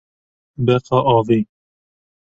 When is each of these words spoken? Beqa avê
Beqa 0.65 0.97
avê 1.15 1.39